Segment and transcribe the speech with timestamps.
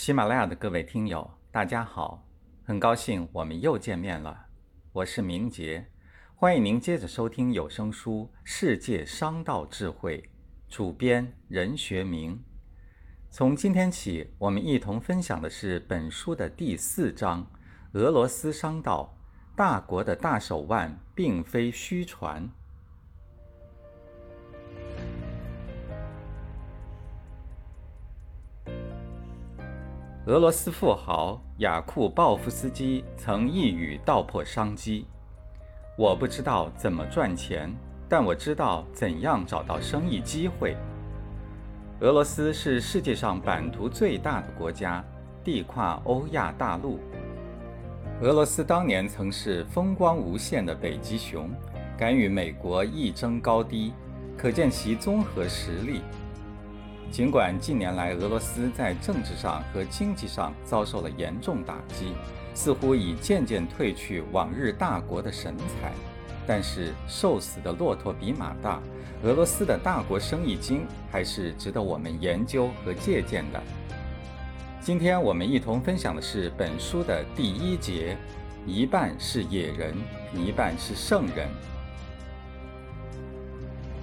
[0.00, 2.24] 喜马拉雅的各位听友，大家好，
[2.62, 4.46] 很高兴我们又见面了。
[4.92, 5.88] 我是明杰，
[6.36, 10.22] 欢迎您接着收听有声书《世界商道智慧》，
[10.72, 12.40] 主编任学明。
[13.28, 17.44] 从今天起，我们一同分享的是本书的第四章：
[17.94, 19.18] 俄罗斯商道。
[19.56, 22.48] 大国的大手腕并非虚传。
[30.28, 35.06] 俄罗斯富豪雅库鲍夫斯基曾一语道破商机
[35.96, 37.74] ：“我不知道怎么赚钱，
[38.10, 40.76] 但我知道怎样找到生意机会。”
[42.00, 45.02] 俄罗斯是世界上版图最大的国家，
[45.42, 47.00] 地跨欧亚大陆。
[48.20, 51.48] 俄罗斯当年曾是风光无限的北极熊，
[51.96, 53.94] 敢与美国一争高低，
[54.36, 56.02] 可见其综合实力。
[57.10, 62.12] 尽管近年来俄罗斯在政治上和经济上遭受了严重打击，
[62.54, 65.92] 似乎已渐渐褪去往日大国的神采，
[66.46, 68.80] 但是瘦死的骆驼比马大，
[69.24, 73.60] 俄罗斯的大国生意经还是值得我们研究和借鉴的。
[74.80, 78.16] 今天我们一同分享的是本书的第一节：
[78.66, 79.94] 一半是野人，
[80.34, 81.48] 一半是圣人。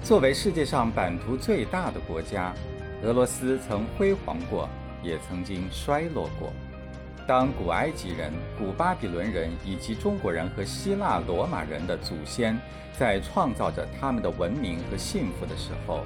[0.03, 2.52] 作为世界上版图最大的国家。
[3.06, 4.67] 俄罗斯曾辉煌过，
[5.03, 6.52] 也曾经衰落过。
[7.28, 12.59] 当古埃及人、古巴比伦人以及中国人和希腊罗马人的祖先
[12.98, 16.03] 在创造着他们的文明和幸福的时候，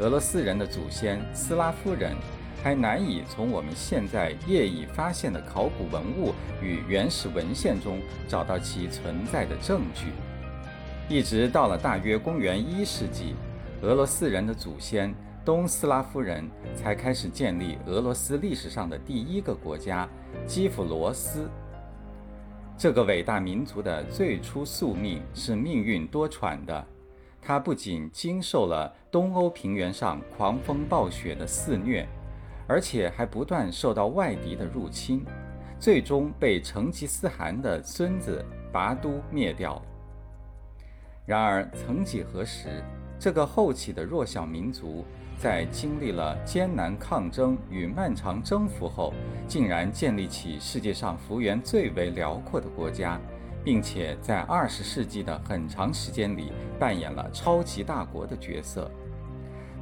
[0.00, 2.14] 俄罗斯人的祖先斯拉夫人
[2.62, 10.12] 还难以从我们现在业已发现的考古文物与原始文献中找到其存在的证据。
[11.08, 13.34] 一直到了大约公元一世纪，
[13.80, 15.14] 俄罗斯人的祖先。
[15.44, 20.08] 东斯拉夫人才开始建立俄罗斯历史上的第一个国家——
[20.48, 21.50] 基辅罗斯。
[22.78, 26.82] 这个伟大民族的最初宿命是命运多舛的，
[27.42, 32.08] 它不仅经受了东欧平原上狂风暴雪的肆虐，
[32.66, 35.26] 而且还不断受到外敌的入侵，
[35.78, 39.80] 最终被成吉思汗的孙子拔都灭掉。
[41.26, 42.82] 然而，曾几何时，
[43.18, 45.04] 这个后起的弱小民族。
[45.36, 49.12] 在经历了艰难抗争与漫长征服后，
[49.48, 53.20] 竟然建立起世界上幅员最为辽阔的国家，
[53.64, 58.88] 并且在二十世纪的很长时间里扮演了超级大国的角色。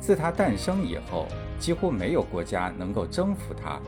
[0.00, 1.28] 自它诞生以后，
[1.58, 3.78] 几乎没有国家能够征服它。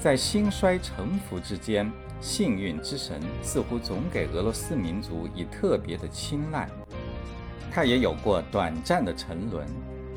[0.00, 1.90] 在兴衰沉浮之间，
[2.20, 6.68] 幸运之神似乎总给俄罗斯民族以特别的青睐。
[7.78, 9.64] 他也有过短暂的沉沦。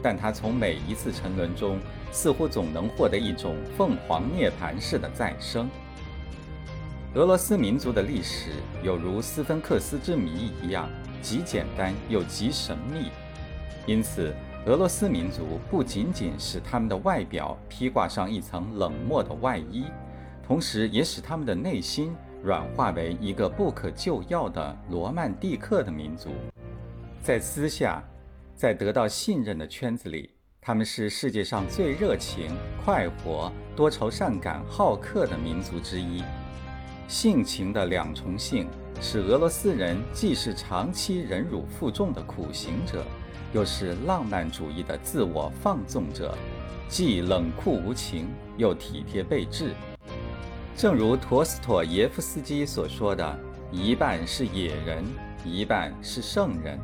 [0.01, 1.77] 但他从每一次沉沦中，
[2.11, 5.69] 似乎总能获得一种凤凰涅槃式的再生。
[7.13, 10.89] 俄罗斯民族的历史有如斯芬克斯之谜一样，
[11.22, 13.11] 极简单又极神秘。
[13.85, 14.33] 因此，
[14.66, 19.85] 俄罗斯民族不仅仅使他们的外表披挂上一层冷漠的外衣，
[20.47, 22.11] 同时也使他们的内心
[22.41, 26.31] 软化为一个不可救药的罗曼蒂克的民族，
[27.22, 28.04] 在私下。
[28.54, 30.30] 在得到信任的圈子里，
[30.62, 32.56] 他们是世界上最热情、
[32.86, 36.24] 快活、多愁善感、好客的民族之一。
[37.08, 38.68] 性情的两重性
[39.02, 43.04] 使俄罗斯人既是长期忍辱负重的苦行者，
[43.52, 46.38] 又是浪漫主义的自我放纵者，
[46.88, 48.28] 既冷酷无情，
[48.58, 49.74] 又体贴备至。
[50.76, 53.40] 正如陀思妥耶夫斯基所说的
[53.74, 55.03] ：“一半是野人，
[55.44, 56.80] 一半是圣人。”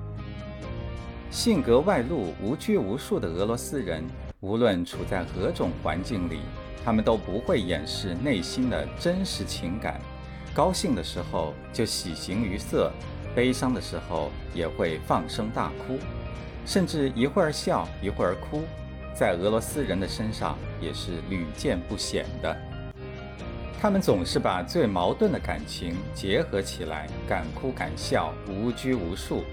[1.29, 4.03] 性格外露、无拘无束的俄罗斯人，
[4.39, 6.39] 无论处在何种环境里，
[6.83, 9.99] 他们都不会掩饰内心的真实情感。
[10.53, 12.91] 高兴的时候就喜形于色，
[13.35, 15.99] 悲伤的时候也会放声大哭，
[16.65, 18.63] 甚至一会儿笑一会儿哭，
[19.13, 22.55] 在俄罗斯人的身上也是屡见不鲜的。
[23.79, 29.43] 他们总是把最矛盾的感情结合起来，敢哭敢笑，无拘无束。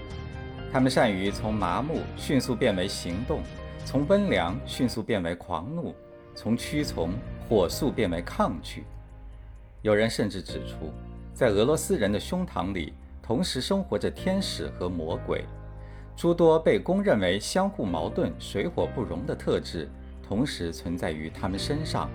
[0.75, 3.41] 他们善于从麻木迅速变为行动，
[3.85, 5.95] 从温良迅速变为狂怒，
[6.35, 7.11] 从屈从
[7.47, 8.83] 火速变为抗拒。
[9.83, 10.91] 有人甚至指出，
[11.33, 12.91] 在俄罗斯人的胸膛里
[13.23, 15.45] 同时生活着天使和魔鬼，
[16.13, 19.89] 诸多被公认为相互矛盾、水火不容的特质
[20.21, 22.09] 同时存在于他们身上：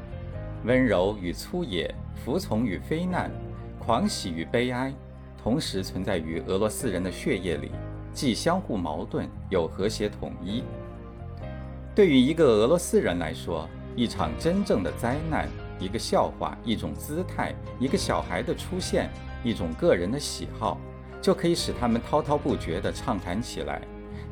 [0.67, 3.31] 温柔与粗野，服从与非难，
[3.79, 4.93] 狂喜与悲哀，
[5.43, 7.71] 同时存在于俄罗斯人的血液里。
[8.13, 10.63] 既相互矛盾又和谐统一。
[11.95, 15.49] 对于一个俄罗斯人来说，一场真正的灾难
[15.79, 19.11] 一个笑话、一种姿态、一个小孩的出现、
[19.43, 20.79] 一种个人的喜好，
[21.21, 23.83] 就可以使他们滔滔不绝地畅谈起来。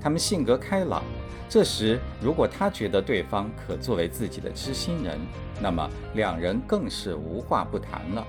[0.01, 1.03] 他们性格开朗，
[1.49, 5.19] 这时如果他觉得对方可作为自己的知心人，
[5.61, 8.25] 那么两人更是无话不谈了。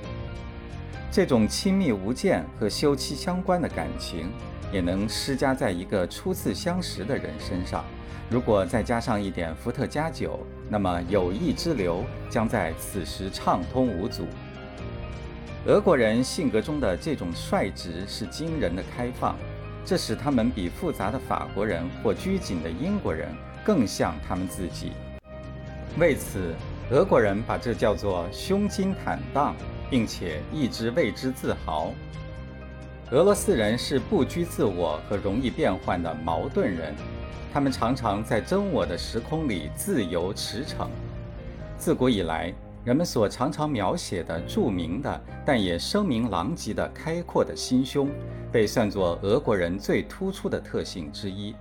[1.12, 4.32] 这种亲密无间和休戚相关的感情，
[4.72, 7.84] 也能施加在一个初次相识的人身上。
[8.30, 10.40] 如果再加上一点伏特加酒，
[10.70, 14.28] 那么友谊之流将在此时畅通无阻。
[15.66, 19.36] 俄国人性格中的这种率直是惊人的开放。
[19.86, 23.28] 这使他们比复杂的法国人或拘谨的英国人
[23.64, 24.92] 更像他们自己。
[25.98, 26.54] 为此，
[26.92, 29.56] 俄国人把这叫做胸襟坦荡，
[29.90, 31.92] 并且一直为之自豪。
[33.12, 36.94] 俄罗斯人是不拘自我和容易变换的矛盾人，
[37.52, 40.88] 他们常常在真我的时空里自由驰骋。
[41.76, 42.54] 自古以来，
[42.86, 48.12] 人们所常常描写的著名的，但也声名狼藉的开阔的心胸。
[48.52, 51.56] 被算作俄国人最突出的特性之一，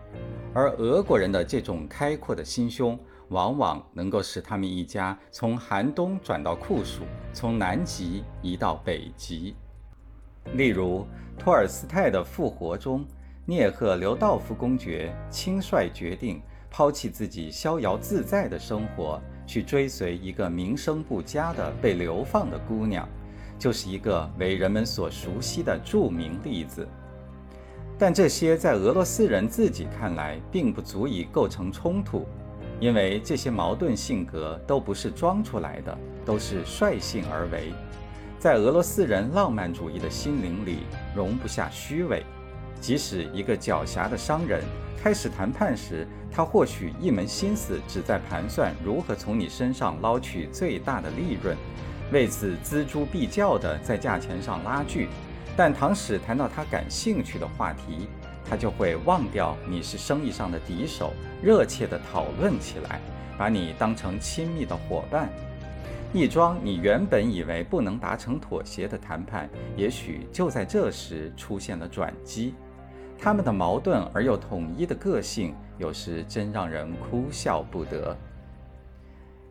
[0.53, 2.99] 而俄国人的这种开阔的心胸，
[3.29, 9.55] 往往能够使他们一家从寒冬转到酷暑，从南极移到北极。
[10.55, 11.07] 例如，
[11.39, 13.05] 托尔斯泰的《复活》中，
[13.45, 16.41] 聂赫留道夫公爵轻率决定
[16.71, 23.09] 抛弃自己逍遥自在的生活，去追随一个名声不佳的被流放的姑娘。
[23.59, 26.87] 就是一个为人们所熟悉的著名例子，
[27.99, 32.25] 但这些在俄罗斯人自己看来并不足以构成冲突，
[32.79, 37.73] 因为这些矛盾性格都不是装出来的，都是率性而为。
[38.39, 42.25] 在俄罗斯人浪漫主义的心灵里，容不下虚伪。
[42.81, 44.63] 即使一个狡黠的商人
[45.03, 51.57] 开始谈判时，他或许一门心思只在盘算如何从你身上捞取最大的利润。
[52.13, 55.09] 为此锱铢必较地在价钱上拉锯，
[55.57, 58.09] 但倘使谈到他感兴趣的话题，
[58.49, 61.13] 他就会忘掉你是生意上的敌手，
[61.43, 63.01] 热切地讨论起来，
[63.37, 65.29] 把你当成亲密的伙伴。
[66.13, 72.55] 一桩你原本以为不能达成妥协的谈判，也许就在这时出现了转机。
[73.19, 78.17] 他们的矛盾而又统一的个性，有时真让人哭笑不得。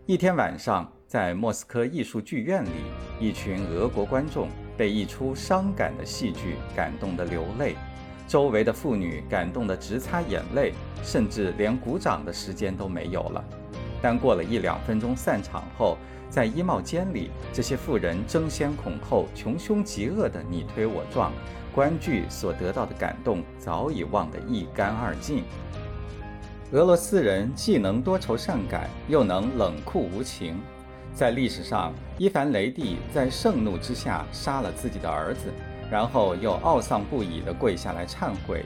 [0.05, 0.91] 一天晚上。
[1.07, 2.69] 在莫斯科艺术剧院里，
[3.17, 7.77] 一群俄国观众被一出伤感的戏剧感动得流泪，
[8.27, 13.45] 周围的妇女感动得直擦眼泪，甚至连鼓掌的时间都没有了。
[14.01, 15.97] 但过了一两分钟散场后，
[16.29, 21.31] 在衣帽间里，这些妇人争先恐后、穷凶极恶地你推我撞，
[21.73, 25.43] 观剧所得到的感动早已忘得一干二净。
[26.73, 30.59] 俄罗斯人既能多愁善感，又能冷酷无情。
[31.13, 35.51] 在历史上，伊凡雷帝在盛怒之下杀了自己的儿子，
[35.89, 38.65] 然后又懊丧不已地跪下来忏悔。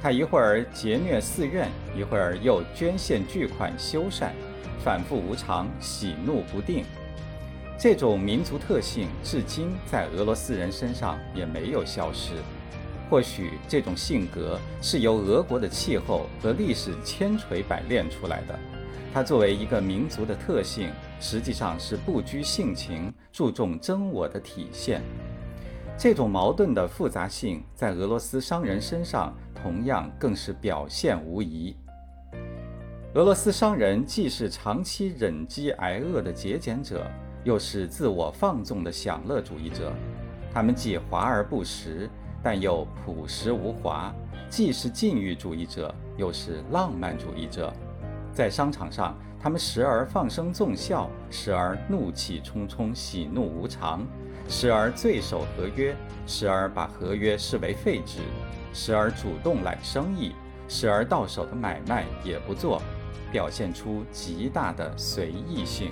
[0.00, 4.30] 他一会儿劫掠寺院，一会儿又捐献巨款修缮，
[4.84, 6.84] 反复无常，喜怒不定。
[7.78, 12.34] 这种民族特性至今在俄罗斯人身上也没有消失。
[13.10, 18.58] 或许这种性格是由俄国的气候和历史千锤百炼出来的。
[19.12, 25.02] 它作为一个民族的特性，实际上是不拘性情、注重真我的体现。
[25.98, 31.76] 这种矛盾的复杂性，在俄罗斯商人身上同样更是表现无疑。
[33.14, 37.06] 俄罗斯商人既是长期忍饥挨饿的节俭者，
[37.44, 39.92] 又是自我放纵的享乐主义者。
[40.50, 42.08] 他们既华而不实，
[42.42, 44.10] 但又朴实无华；
[44.48, 47.70] 既是禁欲主义者，又是浪漫主义者。
[48.32, 54.06] 在商场上，他们时而放声纵笑，时而怒气冲冲、喜怒无常；
[54.48, 55.94] 时而醉守合约，
[56.26, 58.22] 时而把合约视为废纸；
[58.72, 60.32] 时而主动揽生意，
[60.66, 62.80] 时而到手的买卖也不做，
[63.32, 65.90] 表现出极大的随意性。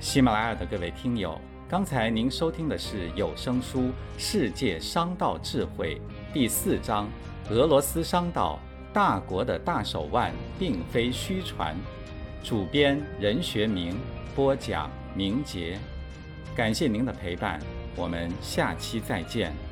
[0.00, 1.38] 喜马拉雅的各位听友。
[1.68, 3.80] 刚才您收听的是有声书
[4.18, 5.98] 《世界商道智慧》
[6.34, 7.08] 第四章：
[7.48, 8.58] 俄罗斯商道，
[8.92, 11.74] 大国的大手腕并非虚传。
[12.42, 13.96] 主编任学明，
[14.34, 15.78] 播讲明杰。
[16.54, 17.58] 感谢您的陪伴，
[17.94, 19.71] 我们下期再见。